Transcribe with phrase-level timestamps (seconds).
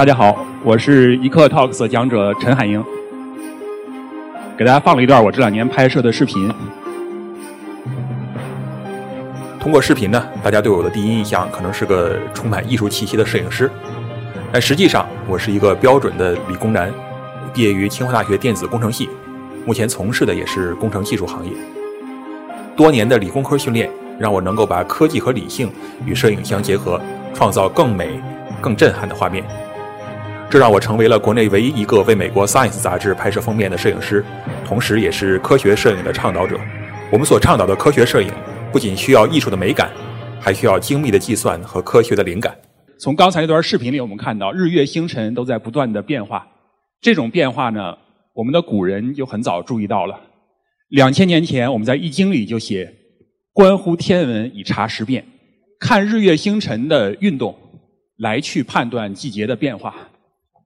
[0.00, 2.82] 大家好，我是一刻 Talks 讲者陈海英，
[4.56, 6.50] 给大家放了一段我这两年拍摄的视频。
[9.60, 13.70] 通过视频呢，大家对我的第一印象可能是个充满艺术气息的摄影师，
[14.50, 16.90] 但实际上我是一个标准的理工男，
[17.52, 19.06] 毕业于清华大学电子工程系，
[19.66, 21.52] 目前从事的也是工程技术行业。
[22.74, 25.70] 多年的理工科训练，让我能够把科技和理性
[26.06, 26.98] 与摄影相结合，
[27.34, 28.18] 创造更美、
[28.62, 29.44] 更震撼的画面。
[30.50, 34.24] 这让我成为了国内唯一一个为美国《Science》杂志拍摄封面的摄影师，
[34.64, 36.58] 同时也是科学摄影的倡导者。
[37.12, 38.32] 我们所倡导的科学摄影，
[38.72, 39.92] 不仅需要艺术的美感，
[40.40, 42.52] 还需要精密的计算和科学的灵感。
[42.98, 46.44] 从刚才那段视频里，我们看到日月星辰都在不断的变化。
[47.00, 47.96] 这种变化呢，
[48.34, 50.18] 我们的古人就很早注意到了。
[50.88, 52.92] 两千年前，我们在《易经》里就写
[53.54, 55.24] ：“观乎天文，以察时变。”
[55.78, 57.56] 看日月星辰的运动，
[58.18, 59.94] 来去判断季节的变化，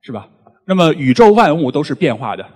[0.05, 0.29] 是吧？
[0.67, 2.47] 那么宇宙万物都是变化的，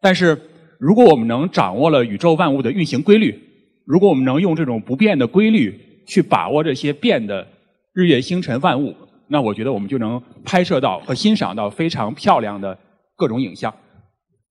[0.00, 0.36] 但是
[0.78, 3.38] 如果我们能掌握了宇宙万物的运行规律，
[3.86, 7.46] 如果我们能用这种不变的规律去把握这些变的
[7.94, 8.92] 日月星辰万物，
[9.28, 12.76] 那我觉得我们就能拍摄到和欣赏到非常漂亮的
[13.16, 13.72] 各种影像。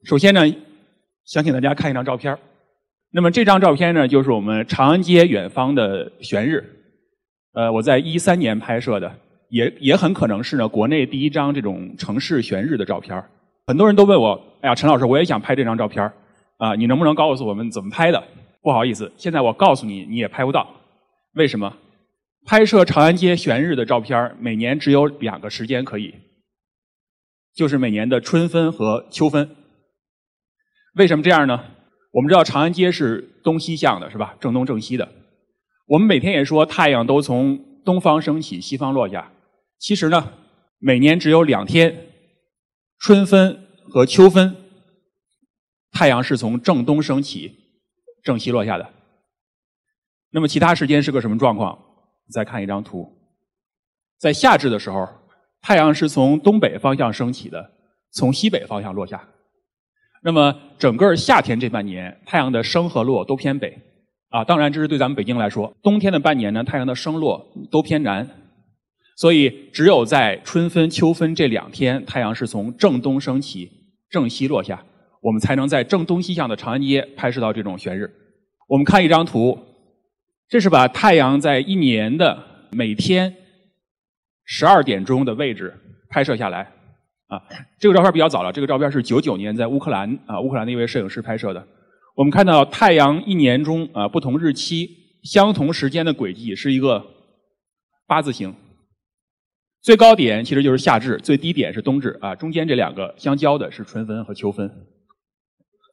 [0.06, 0.42] 首先呢，
[1.26, 2.38] 想请大家看一张照片
[3.12, 6.64] 那么这张照片呢，就是我们长安街远方的悬日，
[7.54, 9.14] 呃，我在一三年拍摄的，
[9.50, 13.24] 也也很可能是呢国内第一张这种城市悬日的照片
[13.66, 16.12] 很多人都问我，哎呀，陈老师，我也想拍这张照片
[16.58, 18.24] 啊，你能不能告诉我们怎么拍的？
[18.62, 20.68] 不好意思，现在我告诉你，你也拍不到。
[21.34, 21.78] 为什么？
[22.46, 26.16] 拍摄长安街悬日的照片每年只有两个时间可以，
[27.54, 29.50] 就是每年的春分和秋分。
[30.96, 31.62] 为什么这样呢？
[32.14, 34.36] 我们知道长安街是东西向的，是吧？
[34.40, 35.08] 正东正西的。
[35.88, 39.30] 我们每天也说太阳都从东方升起，西方落下。
[39.80, 40.34] 其实呢，
[40.80, 42.08] 每年只有两天，
[43.00, 44.56] 春分和秋分，
[45.92, 47.54] 太阳是从正东升起，
[48.24, 48.90] 正西落下的。
[50.32, 51.78] 那么其他时间是个什么状况？
[52.30, 53.10] 再看一张图，
[54.20, 55.08] 在夏至的时候，
[55.62, 57.72] 太阳是从东北方向升起的，
[58.12, 59.26] 从西北方向落下。
[60.22, 63.80] 那么整个夏天这半年，太阳的升和落都偏北，
[64.30, 65.74] 啊，当然这是对咱们北京来说。
[65.82, 68.30] 冬天的半年呢，太阳的升落都偏南，
[69.18, 73.70] 所以只有在春分、秋分这两天，太阳是从正东升起，
[74.12, 74.86] 正西落下，
[75.22, 78.10] 我们才能在正东西向的长安街拍摄到这种悬日。
[78.68, 79.58] 我们看一张图，
[80.48, 82.38] 这是把太阳在一年的
[82.72, 83.36] 每天
[84.46, 85.74] 十二点钟的位置
[86.10, 86.72] 拍摄下来。
[87.28, 87.42] 啊，
[87.80, 88.54] 这个照片比较早了。
[88.54, 91.68] 这个照片是九九年在乌克兰啊，乌克兰的一位摄影师拍摄的。
[92.16, 94.88] 我们看到太阳一年中啊不同日期
[95.24, 97.06] 相同时间的轨迹是一个
[98.08, 98.54] 八字形，
[99.88, 104.70] 最高点其实就是夏至，最低点是冬至啊，中间这两个相交的是春分和秋分，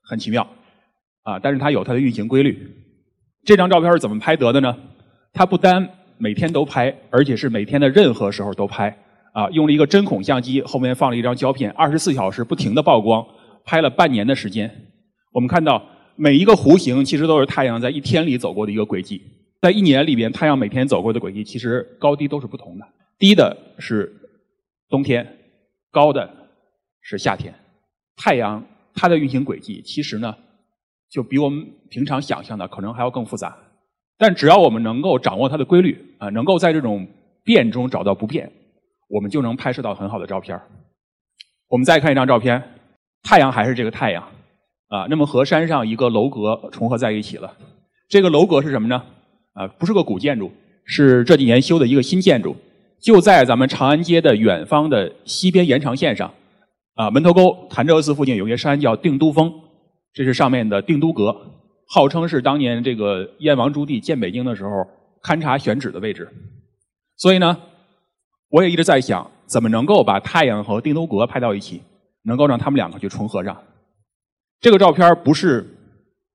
[0.02, 0.44] 很奇妙
[1.22, 1.38] 啊。
[1.38, 2.58] 但是它有它的运行规律。
[3.44, 4.76] 这张照片是怎么拍得的呢？
[5.32, 5.88] 它不单
[6.18, 8.88] 每天都拍，而且是每天的任何时候都拍。
[9.32, 13.24] 啊，用了一个针孔相机，后面放了一张胶片，二十四小时不停的曝光，
[13.64, 14.68] 拍了半年的时间。
[15.30, 15.80] 我们看到
[16.16, 19.22] 每一个弧形其实都是太阳在一天里走过的一个轨迹，
[19.62, 22.84] 在一年里边，太阳每天走过的轨迹其实高低都是不同的，
[23.18, 24.12] 低的是
[24.88, 25.38] 冬天，
[25.90, 26.28] 高的
[27.00, 27.54] 是夏天。
[28.16, 28.64] 太阳
[28.94, 30.34] 它的运行轨迹其实呢，
[31.10, 33.56] 就比我们平常想象的可能还要更复杂。
[34.16, 37.06] 但只要我们能够掌握它的规律啊，能够在这种
[37.42, 38.50] 变中找到不变。
[39.08, 40.58] 我们就能拍摄到很好的照片
[41.68, 42.62] 我们再看一张照片，
[43.22, 44.22] 太阳还是这个太阳
[44.88, 47.56] 啊，那么和山上一个楼阁重合在一起了。
[48.08, 49.04] 这个楼阁是什么呢？
[49.52, 50.50] 啊，不是个古建筑，
[50.84, 52.56] 是这几年修的一个新建筑，
[53.04, 56.32] 就在咱们长安街的远方的西边延长线上。
[56.94, 59.52] 啊，门头沟潭柘寺附近有一个山叫定都峰，
[60.14, 61.36] 这是上面的定都阁，
[61.88, 64.70] 号称是当年这个燕王朱棣建北京的时候
[65.22, 66.28] 勘察选址的位置。
[67.16, 67.56] 所以呢。
[68.50, 71.82] 我也一直在想，怎么能够把太阳和定都阁拍到一起，
[72.22, 73.60] 能够让他们两个去重合上。
[74.60, 75.66] 这个照片不是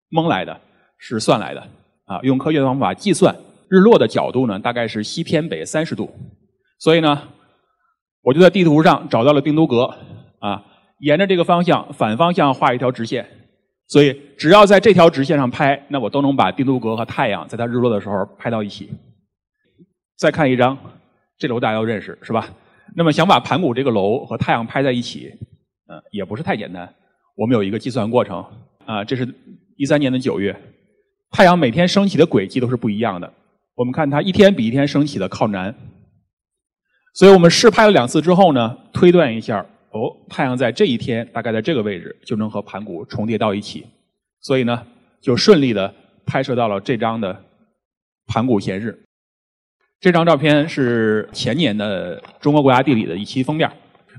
[0.10, 0.60] 蒙来的，
[0.98, 1.66] 是算来的
[2.04, 2.20] 啊！
[2.24, 3.34] 用科学方法计算
[3.70, 6.14] 日落的角度呢，大概是西偏北三十度。
[6.80, 7.22] 所以呢，
[8.24, 9.94] 我就在地图上找到了定都阁
[10.40, 10.66] 啊，
[11.00, 13.30] 沿着这个方向反方向画一条直线。
[13.88, 18.90] 所以只要在这条直线上拍，那我都能把定都阁和太阳在它日落的时候拍到一起。
[20.18, 20.76] 再看一张。
[21.38, 22.50] 这楼大家都认识是吧？
[22.94, 25.34] 那么想把盘古这个楼和太阳拍在一起，
[25.88, 26.94] 呃，也不是太简单。
[27.34, 28.46] 我们有一个计算过程
[28.86, 29.26] 啊，这是
[29.78, 30.54] 一三年的九月，
[31.32, 33.34] 太阳每天升起的轨迹都是不一样的。
[33.74, 35.74] 我们看它一天比一天升起的靠南，
[37.14, 43.86] 所以我们试拍了两次之后呢，推断一下，哦，太阳在这一天大概在这个位置就能和盘古重叠到一起，
[44.40, 44.86] 所以呢，
[45.20, 45.94] 就顺利的
[46.26, 47.44] 拍摄到了这张的
[48.28, 48.98] 盘古衔日。
[50.00, 53.70] 这张照片是前年的《中国国家地理》的一期封面。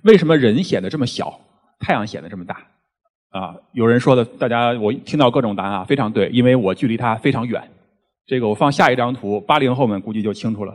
[0.02, 1.40] 为什么人显得这么小，
[1.78, 2.66] 太阳显得这么大？
[3.30, 7.62] 啊，有人说的，大家我听到各种答案啊，非常对，因为我距离它非常远。
[8.26, 10.74] 这个我放下一张图，八零后们估计就清楚了，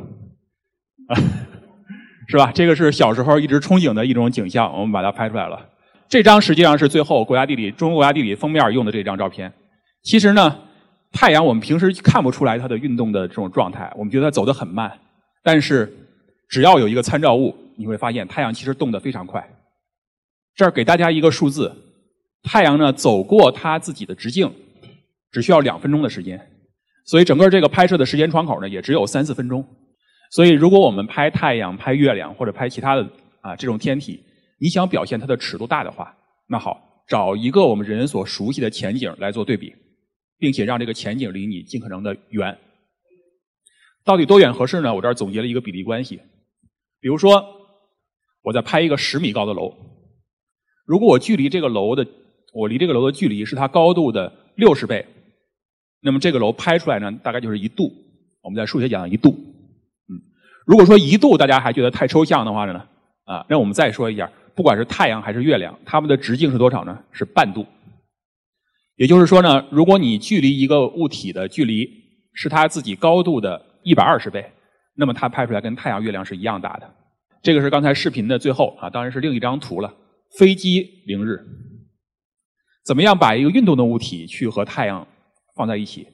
[2.27, 2.51] 是吧？
[2.53, 5.69] 这个是小时候一直憧憬的一种景象，我们把它拍出来了。
[6.07, 9.51] 这张实际上是最后《国家地理》中国国家地理封面用的这张照片。
[10.03, 10.55] 其实呢，
[11.11, 14.91] 太阳我们平时看不出来它的运动的这种状态，我们觉得它走得很慢。
[15.43, 15.91] 但是
[16.49, 19.47] 只要有一个参照物，你会发现太阳其实动得非常快。
[20.55, 21.71] 这儿给大家一个数字。
[22.43, 24.51] 太阳呢走过它自己的直径，
[25.31, 26.39] 只需要两分钟的时间，
[27.03, 29.65] 所以整个这个拍摄的时间窗口呢也只有三四分钟。
[30.31, 33.09] 所以如果我们拍太阳、拍月亮或者拍其他的
[33.41, 34.19] 啊这种天体，
[34.59, 36.15] 你想表现它的尺度大的话，
[36.47, 39.73] 那好，找一个我们人所熟悉的前景来做对比，
[40.37, 42.57] 并且让这个前景离你尽可能的远。
[44.03, 44.93] 到底多远合适呢？
[44.93, 46.19] 我这儿总结了一个比例关系。
[46.99, 47.43] 比如说，
[48.41, 49.73] 我在拍一个十米高的楼，
[50.85, 52.05] 如果我距离这个楼的
[52.53, 55.05] 我离这个楼的距离是它高度的六十倍，
[56.01, 57.91] 那么这个楼拍出来呢，大概就是一度。
[58.41, 59.35] 我们在数学讲一度，
[60.65, 62.83] 如果说一度大家还觉得太抽象的话呢，
[63.25, 66.97] 啊，那我们再说一下，不管是太阳还是月亮，它们的直径是多少呢？
[67.11, 67.65] 是半度。
[68.95, 71.87] 也就是说呢，如果你距离一个物体的距离
[72.33, 74.49] 是它自己高度的一百二十倍，
[74.95, 76.89] 那么它拍出来跟太阳、月亮是一样大的。
[77.43, 79.93] 这个是刚才视频的最后啊，当然是另一张图了，
[80.39, 81.39] 飞机凌日。
[82.85, 85.07] 怎么样把一个运动的物体去和太阳
[85.55, 86.07] 放在一起？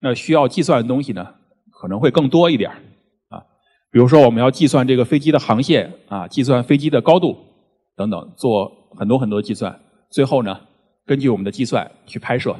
[0.00, 1.34] 那需要计算的东西呢，
[1.70, 2.76] 可能会更多一点啊。
[3.96, 7.34] 比如说，我们要计算这个飞机的航线啊，计算飞机的高度
[7.96, 9.74] 等等，做很多很多计算。
[10.10, 10.60] 最后呢，
[11.06, 12.54] 根据我们的计算去拍摄。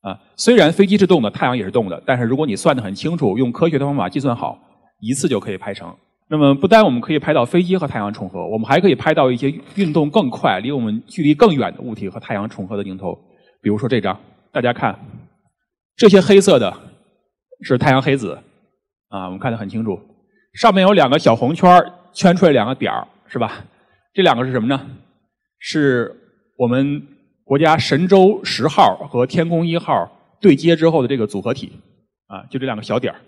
[0.00, 4.58] 啊，虽然飞机是动的，太阳也是动的，但是如果你算得很清楚，用科学的方法计算好，
[4.98, 5.94] 一次就可以拍成。
[6.28, 13.16] 那么，不单我们可以拍到飞机和太阳重合，我们还可以拍到一些运动更快、离我们距离更远的物体和太阳重合的镜头。
[13.62, 14.18] 比如说这张，
[14.50, 14.98] 大家看，
[15.94, 16.76] 这些黑色的
[17.60, 18.36] 是太阳黑子，
[19.10, 19.96] 啊，我们看得很清楚。
[20.56, 21.70] 上面有两个小红圈
[22.14, 23.62] 圈出来两个点儿，是吧？
[24.14, 24.88] 这两个是什么呢？
[25.58, 26.14] 是
[26.56, 27.06] 我们
[27.44, 30.10] 国家神舟十号和天宫一号
[30.40, 31.70] 对接之后的这个组合体，
[32.26, 33.20] 啊，就这两个小点儿，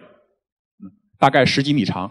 [1.19, 2.11] 大概十几米长。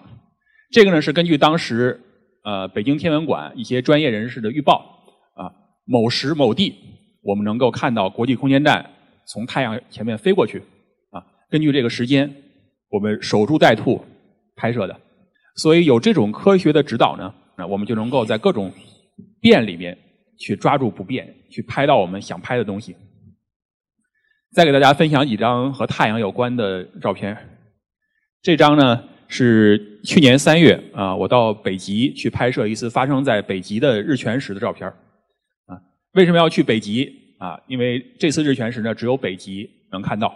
[0.69, 1.99] 这个呢是根据当时
[2.43, 4.85] 呃北京天文馆一些专业人士的预报
[5.33, 5.49] 啊，
[5.85, 6.75] 某时某地
[7.23, 8.87] 我们能够看到国际空间站
[9.25, 10.59] 从太阳前面飞过去
[11.09, 12.31] 啊，根据这个时间
[12.89, 14.05] 我们守株待兔
[14.55, 14.99] 拍摄的，
[15.57, 18.71] 所以有这种科学的指导呢，那我们就能够在各种
[19.41, 19.97] 变里面
[20.39, 22.95] 去抓住不变，去拍到我们想拍的东西。
[24.53, 27.37] 再给大家分享几张和太阳有关的照片，
[28.41, 29.03] 这张呢。
[29.29, 35.75] 是去年三月啊，我到北极去拍摄一次发生在北极的日全食的照片啊，
[36.13, 37.59] 为什么要去北极啊？
[37.67, 40.29] 因为这次日全食呢，只有北极能看到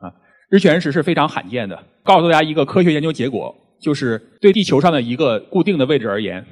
[0.00, 0.12] 啊。
[0.50, 1.80] 日全食是非常罕见的。
[2.02, 6.42] 告诉大家一个科学研究结果，就是对地球上的一个固定的位置而言，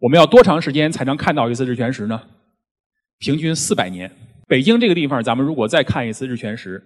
[0.00, 2.20] 我们要多长时间才能看到一次日全食呢？
[3.18, 4.10] 平均四百年。
[4.48, 6.82] 北京这个地方，咱们如果再看一次日全食，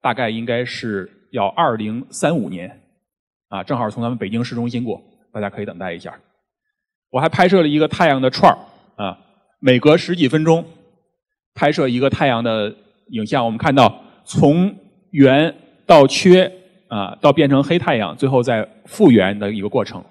[0.00, 2.80] 大概应该是要二零三五年。
[3.48, 6.18] 啊，正好从咱们北京市中心过，大家可以等待一下。
[7.10, 8.58] 我还拍摄了一个太阳的串儿
[9.02, 9.18] 啊，
[9.60, 10.64] 每隔十几分钟
[11.54, 12.74] 拍摄一个太阳的
[13.10, 13.44] 影像。
[13.44, 14.76] 我们看到从
[15.12, 15.54] 圆
[15.86, 16.52] 到缺
[16.88, 20.02] 啊，到变成黑太阳，最后再复原的一个过程。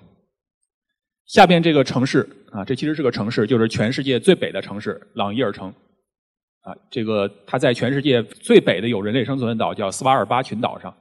[1.26, 5.68] 下边这个城市啊，这其实是个城市，就是全世界最北的城市朗伊尔城
[6.62, 6.74] 啊。
[6.90, 10.94] 这个它在全世界最北的有人类生存的岛叫斯瓦尔巴群岛上。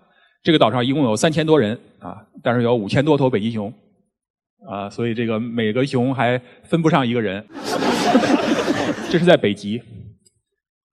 [0.43, 3.73] 这个岛上一共有三千多人啊，但是有五千多头北极熊
[4.69, 7.47] 啊，所以这个每个熊还分不上一个人。
[9.11, 9.81] 这是在北极。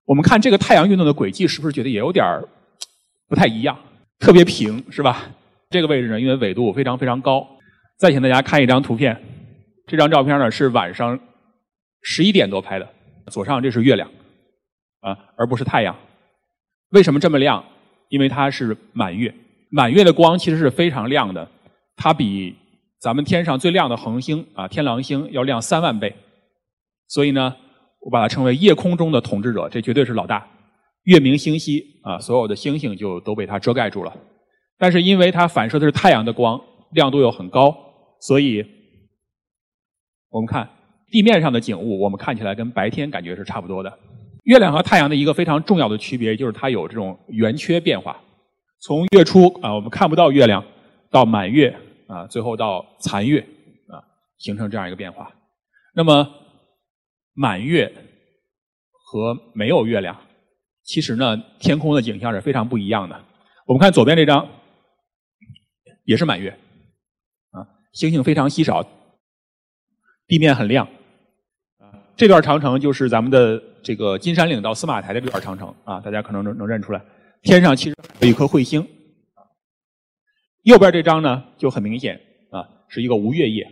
[0.06, 2.24] 我们看这个太阳运动的轨迹，是不是觉得也有点
[3.28, 3.76] 不太一样？
[4.18, 5.24] 特别平是吧？
[5.70, 7.46] 这个位置呢，因为纬度非常非常高。
[7.98, 9.20] 再请大家看一张图片，
[9.86, 11.18] 这张照片呢是晚上
[12.02, 12.88] 十一点多拍的。
[13.28, 14.08] 左上这是月亮
[15.00, 15.96] 啊，而不是太阳。
[16.90, 17.64] 为什么这么亮？
[18.08, 19.34] 因为它是满月。
[19.70, 21.48] 满月的光其实是非常亮的，
[21.96, 22.54] 它比
[23.00, 26.14] 咱们天上最亮的恒星啊天狼星要亮三万倍，
[27.08, 27.56] 所以呢，
[28.00, 30.46] 我把它称为夜空中的统治者，这绝对是老大。
[31.04, 34.14] 月明星稀啊，所有的星星就都被它遮盖住了。
[34.76, 36.60] 但是因为它反射的是太阳的光，
[36.92, 37.74] 亮度又很高，
[38.20, 38.64] 所以
[40.30, 40.68] 我们看
[41.10, 43.98] 地面上的景物，我们看起来跟白天感觉是差不多的。
[44.44, 48.20] 月亮和太阳的一个非常重要的区别，就是它有这种圆缺变化。
[48.80, 50.62] 从月初啊，我们看不到月亮，
[51.10, 51.74] 到满月
[52.08, 53.40] 啊，最后到残月
[53.88, 54.02] 啊，
[54.38, 55.32] 形成这样一个变化。
[55.94, 56.28] 那么
[57.32, 57.90] 满月
[58.92, 60.14] 和没有月亮，
[60.84, 63.18] 其实呢，天空的景象是非常不一样的。
[63.66, 64.46] 我们看左边这张，
[66.04, 66.50] 也是满月
[67.50, 68.86] 啊，星星非常稀少，
[70.26, 70.86] 地面很亮
[71.78, 71.88] 啊。
[72.14, 77.02] 这段长城就是咱们的这个金山岭到司马台的这段长城啊，大家可能能能认出来。
[77.42, 78.86] 天上其实有一颗彗星，
[80.62, 83.64] 右边这张呢就很明显啊，是一个无月夜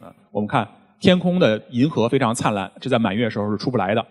[0.00, 0.12] 啊。
[0.32, 4.04] 我们看天空的银河非常灿烂，这在满月时候是出不来的，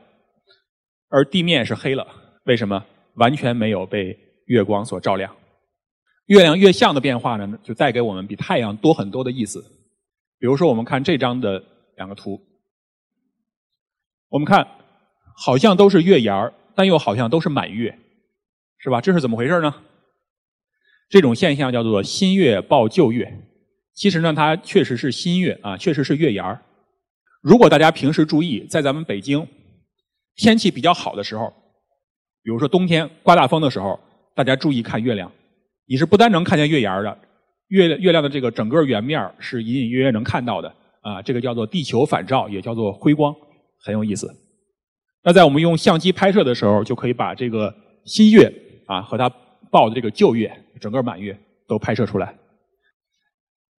[1.14, 2.08] 而地面是黑了，
[2.46, 2.84] 为什么？
[3.18, 4.18] 完全没有被
[4.48, 5.32] 月光所照亮。
[6.26, 9.64] 月亮月相的变化呢，就带给我们比太阳多很多的意思。
[10.40, 11.64] 比如说，我们看这张的
[11.98, 12.42] 两个图，
[14.30, 14.68] 我们看
[15.38, 17.96] 好像都是月牙儿，但又好像都是满月。
[18.80, 19.00] 是吧？
[19.00, 19.72] 这是怎么回事呢？
[21.10, 23.40] 这种现象叫做新月报旧月。
[23.94, 26.60] 其实呢，它确实是新月啊，确实是月牙儿。
[27.44, 29.48] 如果大家平时注意，在咱们北京
[30.36, 31.54] 天气比较好的时候，
[32.44, 34.00] 比如说冬天刮大风的时候，
[34.36, 35.32] 大家注意看月亮，
[35.86, 37.18] 你是不单能看见月牙儿的，
[37.68, 41.22] 月月亮的这个整个圆面是隐隐约约能看到的啊。
[41.22, 43.34] 这个叫做地球反照，也叫做辉光，
[43.80, 44.34] 很有意思。
[45.24, 47.74] 那在我们用相机拍摄的时候，就可以把这个
[48.06, 48.54] 新月。
[48.86, 49.30] 啊，和它
[49.72, 52.36] 报的这个旧月，整个满月都拍摄出来。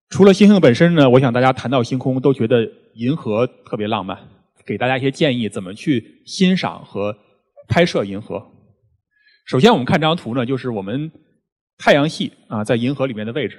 [0.09, 4.19] 除了星星本身呢，我想大家谈到星空都觉得银河特别浪漫。
[4.67, 7.17] 给大家一些建议，怎么去欣赏和
[7.69, 8.45] 拍摄银河。
[9.47, 11.11] 首先，我们看这张图呢，就是我们
[11.79, 13.59] 太阳系啊在银河里面的位置。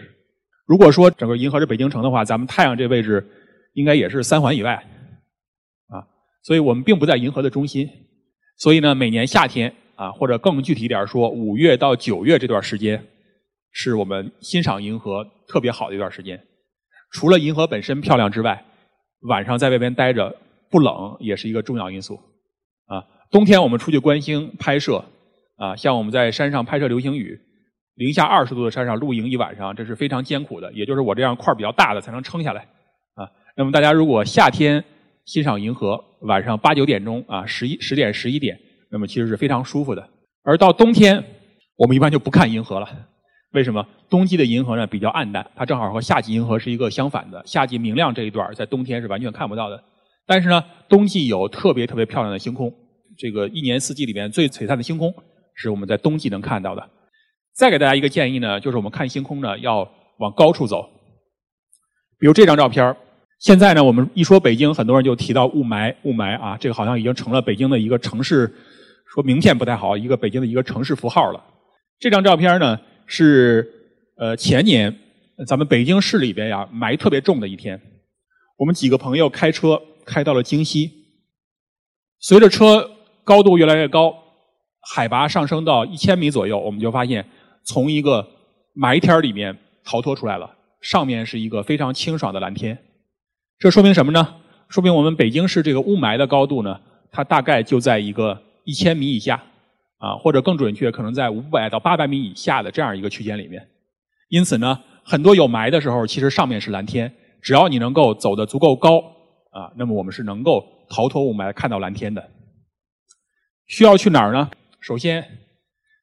[0.65, 3.25] 如果说整个银河是北京城的话，咱们太阳这位置
[3.73, 4.73] 应该也是三环以外
[5.87, 6.03] 啊，
[6.43, 7.89] 所以我们并不在银河的中心。
[8.57, 9.73] 所以呢，每年夏天。
[9.95, 13.01] 啊，或者更具体一点说，五月到九月这段时间，
[13.71, 16.37] 是我们欣赏银河特别好的一段时间。
[17.11, 18.65] 除了银河本身漂亮之外，
[19.21, 20.35] 晚上在外边待着
[20.75, 22.19] 不冷也是一个重要因素。
[22.87, 23.01] 啊，
[23.31, 25.05] 冬天我们出去观星拍摄，
[25.55, 27.39] 啊，像我们在山上拍摄流星雨，
[27.93, 30.69] 零下二十度的山上露营一晚上，这是非常艰苦的。
[30.73, 32.63] 也就是我这样块比较大的才能撑下来。
[33.13, 33.23] 啊，
[33.55, 34.83] 那么大家如果夏天
[35.23, 38.59] 欣赏银河，晚上八九点钟啊，十一十点十一点。
[38.91, 40.09] 那么其实是非常舒服的，
[40.43, 41.23] 而到冬天，
[41.77, 43.07] 我们一般就不看银河了。
[43.53, 43.87] 为什么？
[44.09, 47.41] 冬季的银河呢比较暗淡，它正好和夏季银河是一个相反的。
[47.45, 49.81] 夏季明亮这一段在冬天是完全看不到的。
[50.27, 52.73] 但是呢，冬季有特别特别漂亮的星空。
[53.17, 55.13] 这个一年四季里面最璀璨的星空
[55.53, 56.89] 是我们在冬季能看到的。
[57.53, 60.89] 再给大家一个建议呢，就是我们看星空呢要往高处走。
[62.19, 62.95] 比如这张照片
[63.39, 68.53] 现在呢我们一说北京，很多人就提到雾霾，雾霾啊，这个好像已经成了北京的一个城市。
[69.07, 71.41] 说名片不太好，一个北京的一个城市符号了。
[71.99, 73.65] 这张照片呢是
[74.17, 74.93] 呃前年
[75.47, 77.79] 咱们北京市里边呀霾特别重的一天，
[78.57, 80.91] 我们几个朋友开车开到了京西，
[82.19, 82.89] 随着车
[83.23, 84.13] 高度越来越高，
[84.93, 87.25] 海拔上升到一千米左右，我们就发现
[87.63, 88.27] 从一个
[88.75, 92.77] 霾天里面逃脱出来了，上面是一个非常清爽的蓝天。
[93.59, 94.35] 这说明什么呢？
[94.69, 96.79] 说明我们北京市这个雾霾的高度呢，
[97.11, 98.41] 它大概就在一个。
[98.67, 99.35] 一千米以下，
[99.99, 103.61] 啊，或者更准确，可能在五百到八百米以下的这样一个区间里面。
[104.27, 107.13] 因此呢，很多有霾的时候，其实上面是蓝天。
[107.43, 108.89] 只要你能够走得足够高，
[109.55, 112.29] 啊，那么我们是能够逃脱雾霾，看到蓝天的。
[113.67, 114.51] 需要去哪儿呢？
[114.81, 115.25] 首先，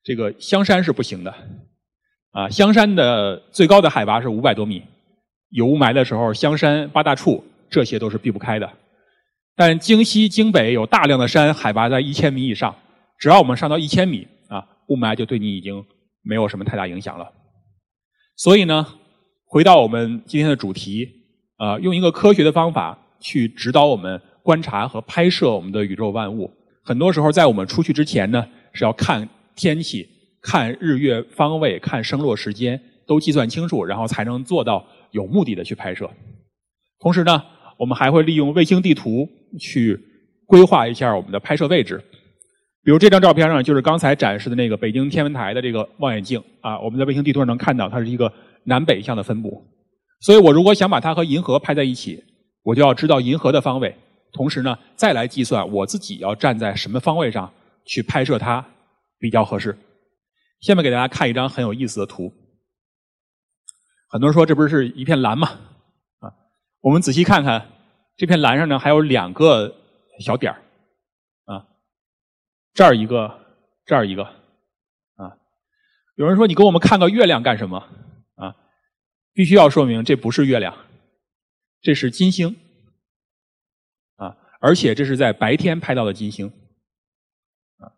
[0.02, 1.34] 这个香山是不行的，
[2.30, 4.82] 啊，香山的最高的海拔是五百多米，
[5.50, 8.72] 有雾霾的时候，香山八大处这些都是避不开的。
[9.54, 12.74] 但京西、京北有大量的山，海拔在一千米以上。
[13.18, 15.84] 只要我们上到一千米，啊，雾霾就对你已经
[16.22, 17.30] 没有什么太大影响了。
[18.34, 18.98] 所以呢，
[19.44, 21.06] 回到我们今天的主题，
[21.58, 26.50] 啊，用一个科学的方法去指导我们观察和拍摄我们的宇宙万物。
[26.82, 29.26] 很多时候，在我们出去之前呢，是要看
[29.56, 30.06] 天气、
[30.42, 36.10] 看日月方位、看升落时间，都计算清楚，然后才能做到有目的的去拍摄。
[36.98, 37.42] 同时呢，
[37.78, 39.28] 我们还会利用卫星地图。
[39.60, 40.00] 去
[40.46, 42.02] 规划一下我们的拍摄位置，
[42.82, 48.32] 比如这张照片上就是刚才展示的那个北京天文台的这个望远镜啊，我们在卫星地图上能看到它是一个
[48.64, 49.62] 南北向的分布。
[50.22, 52.24] 所以我如果想把它和银河拍在一起，
[52.62, 53.96] 我就要知道银河的方位，
[54.32, 57.52] 同时呢再来计算我自己要站在什么方位上
[57.84, 58.64] 去拍摄它
[59.18, 59.76] 比较合适。
[60.60, 62.32] 下面给大家看一张很有意思的图，
[64.08, 65.48] 很多人说这不是一片蓝吗？
[66.20, 66.32] 啊，
[66.80, 67.68] 我们仔细看看。
[68.14, 69.74] 这片蓝上呢还有两个
[70.20, 70.62] 小点儿，
[71.46, 71.66] 啊，
[72.74, 73.40] 这儿一个，
[73.86, 74.22] 这儿一个，
[75.16, 75.32] 啊，
[76.16, 77.78] 有人说你给我们看个月亮干什么？
[78.36, 78.54] 啊，
[79.32, 80.76] 必须要说明这不是月亮，
[81.82, 82.56] 这是金星，
[84.16, 86.46] 啊，而且这是在白天拍到的金星，
[87.78, 87.90] 啊，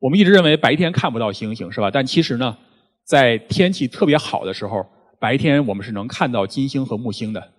[0.00, 1.90] 我们一直认为白天看不到星星是吧？
[1.90, 2.58] 但其实呢，
[3.04, 4.84] 在天气特别好的时候，
[5.20, 7.52] 白天我们是能看到金星和木星的。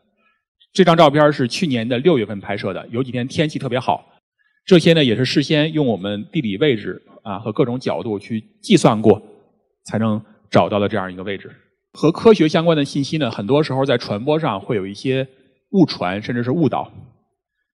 [0.73, 4.09] 这张照片是去年的六月份拍摄的，有几天天气特别好。
[4.65, 9.21] 这些呢也是事先用我们地理位置啊和各种角度去计算过，
[9.85, 11.49] 才能找到的这样一个位置。
[11.93, 15.27] 和科学相关的信息呢，很多时候在传播上会有一些
[15.73, 16.91] 误传，甚至是误导。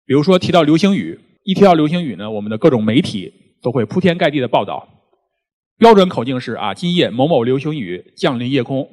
[0.06, 4.88] 比如说提到流星雨，一提到流星雨呢，我们的各种媒体都会铺天盖地的报道。
[5.78, 8.90] 标准口径是啊，今夜某某流星雨降临夜空，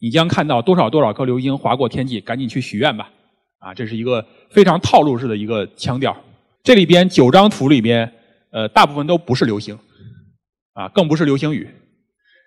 [0.00, 3.10] 你将看到多少多少颗流星划过天际，赶紧去许愿吧。
[3.58, 6.16] 啊，这是一个非常套路式的一个腔调。
[6.62, 8.12] 这里边九张图里边，
[8.52, 9.76] 呃，大部分都不是流星，
[10.74, 11.68] 啊，更不是流星雨。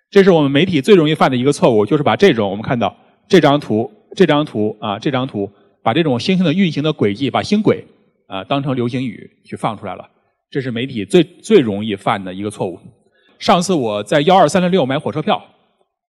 [0.09, 2.95] 这是我们媒体最容易犯的一个错误，就是把这种我们看到
[3.27, 5.51] 这张图、这张图啊、这张图，
[5.83, 7.85] 把这种星星的运行的轨迹，把星轨
[8.27, 10.09] 啊当成流星雨去放出来了。
[10.49, 12.79] 这是媒体最最容易犯的一个错误。
[13.39, 15.41] 上次我在幺二三零六买火车票，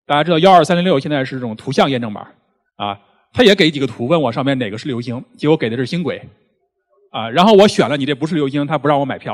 [0.05, 2.27] 大家知道幺二三零六现在是这种图像验证码
[2.75, 2.99] 啊。
[3.33, 6.21] 他也给几个图，问我上面哪个是流星，结果给的是星轨，
[7.11, 9.33] 啊，然后我选了你这不是流星，他不让我买票。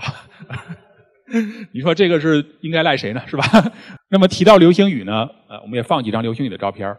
[1.74, 3.24] 你说这个是应该赖谁呢？
[3.26, 3.44] 是吧？
[4.12, 6.96] 那么提到流星雨呢，呃，我们也放几张流星雨的照片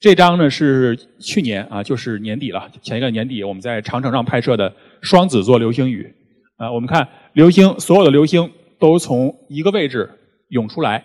[0.00, 6.10] 这张呢是去年啊，就是年底了，前一个年底我们在长城上拍摄的双子座流星雨。
[6.56, 10.10] 啊，我们看流星，所有的流星都从一个位置
[10.48, 11.04] 涌出来，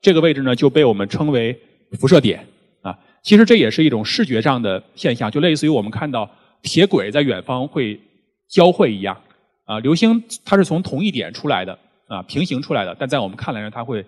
[0.00, 1.58] 这个位置呢就被我们称为
[1.98, 2.46] 辐射点
[2.82, 2.98] 啊。
[3.22, 6.30] 其实这也是一种视觉上的现象，就类似于我们看到
[6.62, 8.00] 铁轨在远方会
[8.48, 9.18] 交汇一样。
[9.64, 14.04] 啊，流星它是从同一点出来的，啊，平行出来的，但在我们看来呢，它会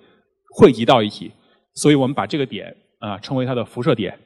[0.54, 1.30] 汇集到一起，
[1.74, 4.18] 所以我们把这个点啊称为它的辐射点。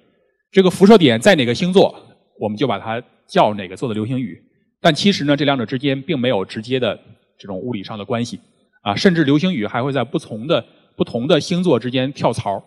[0.50, 1.94] 这个辐射点在哪个星座，
[2.40, 4.40] 我们就把它叫哪个座的流星雨。
[4.80, 6.98] 但其实呢，这两者之间并没有直接的
[7.38, 8.40] 这种物理上的关系。
[8.82, 10.64] 啊，甚至流星雨还会在不同的
[10.96, 12.62] 不同的星座之间跳槽。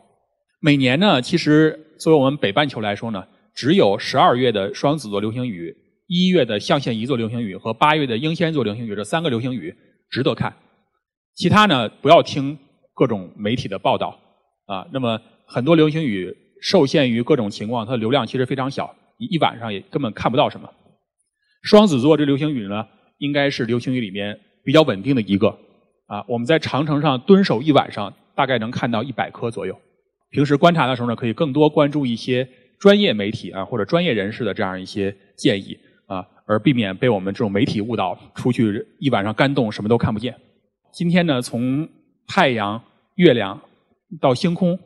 [0.60, 5.74] 每年呢，其实作为我们北半球来说呢，只有十二月的双子座流星雨、
[6.08, 9.74] 一月的象限一座流星雨和八月的英仙座流星雨这三个流星雨
[10.12, 10.54] 值得看。
[11.34, 12.60] 其他呢，不要听
[12.94, 14.20] 各种媒体的报道
[14.66, 14.86] 啊。
[14.92, 15.20] 那么
[15.54, 20.70] 很多流星雨受限于各种情况，它的流量其实非常小，一晚上也根本看不到什么。
[21.62, 22.88] 双子座这流星雨呢，
[23.18, 25.50] 应该是流星雨里面比较稳定的一个
[26.08, 26.24] 啊。
[26.26, 29.78] 我们在长城上蹲守一晚上，大概能看到一百颗左右。
[30.30, 32.48] 平时观察的时候呢，可以更多关注一些
[32.80, 40.34] 专业媒体啊或者专业人士的这样一些建议啊，而避免被我们这种媒体误导，出去一晚上干冻什么都看不见。
[40.94, 41.90] 今天呢，从
[42.26, 42.82] 太阳、
[43.16, 43.60] 月亮
[44.22, 44.80] 到星空，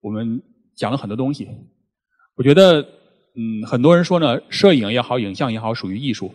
[0.00, 0.40] 我们
[0.74, 1.48] 讲了很多东西。
[2.36, 2.80] 我觉得，
[3.36, 6.32] 嗯，很多人说呢，摄影也好，影像也好，属于艺术。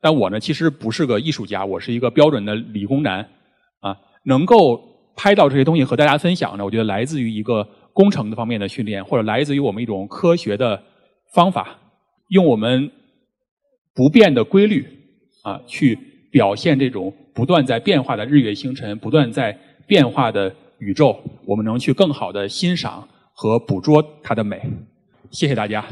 [0.00, 3.28] 但我呢，其实不是个艺术家，我是一个标准的理工男
[3.80, 3.96] 啊。
[4.24, 4.80] 能够
[5.16, 7.68] 拍到这些东西和大家分享呢，我觉得来自于一个。
[7.94, 10.80] 工程的方面的训练，或者来自于我们一种科学的
[11.34, 11.76] 方法，
[12.28, 12.88] 用我们
[13.92, 14.86] 不变的规律
[15.42, 15.98] 啊，去
[16.30, 24.62] 表现这种不断在变化的日月星辰，不断在变化的宇宙，我们能去更好的欣赏和捕捉它的美。
[25.30, 25.84] 谢谢大家。